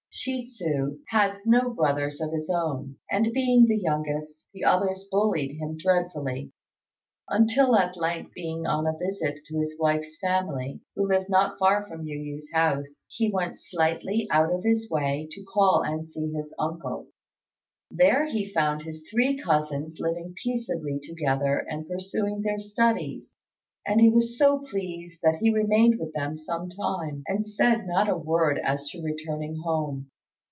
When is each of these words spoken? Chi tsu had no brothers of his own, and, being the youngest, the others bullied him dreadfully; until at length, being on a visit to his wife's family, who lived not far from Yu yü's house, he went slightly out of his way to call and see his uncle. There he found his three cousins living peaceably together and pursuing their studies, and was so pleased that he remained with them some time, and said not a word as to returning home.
Chi 0.25 0.43
tsu 0.45 0.99
had 1.07 1.37
no 1.45 1.69
brothers 1.69 2.19
of 2.19 2.33
his 2.33 2.49
own, 2.49 2.97
and, 3.09 3.31
being 3.31 3.65
the 3.65 3.77
youngest, 3.79 4.45
the 4.53 4.61
others 4.65 5.07
bullied 5.09 5.53
him 5.55 5.77
dreadfully; 5.77 6.51
until 7.29 7.77
at 7.77 7.95
length, 7.95 8.33
being 8.35 8.67
on 8.67 8.85
a 8.85 8.97
visit 8.97 9.39
to 9.45 9.57
his 9.59 9.79
wife's 9.79 10.17
family, 10.19 10.81
who 10.97 11.07
lived 11.07 11.29
not 11.29 11.57
far 11.57 11.87
from 11.87 12.05
Yu 12.05 12.35
yü's 12.35 12.51
house, 12.51 13.05
he 13.07 13.31
went 13.31 13.57
slightly 13.57 14.27
out 14.31 14.51
of 14.53 14.63
his 14.65 14.89
way 14.89 15.29
to 15.31 15.45
call 15.45 15.81
and 15.81 16.07
see 16.09 16.29
his 16.33 16.53
uncle. 16.59 17.07
There 17.89 18.27
he 18.27 18.51
found 18.51 18.81
his 18.81 19.07
three 19.09 19.37
cousins 19.37 19.97
living 20.01 20.33
peaceably 20.43 20.99
together 21.01 21.57
and 21.69 21.87
pursuing 21.87 22.41
their 22.41 22.59
studies, 22.59 23.33
and 23.83 24.13
was 24.13 24.37
so 24.37 24.59
pleased 24.59 25.19
that 25.23 25.37
he 25.37 25.51
remained 25.51 25.97
with 25.99 26.13
them 26.13 26.35
some 26.37 26.69
time, 26.69 27.23
and 27.27 27.47
said 27.47 27.79
not 27.87 28.07
a 28.07 28.15
word 28.15 28.59
as 28.63 28.87
to 28.87 29.01
returning 29.01 29.55
home. 29.63 30.07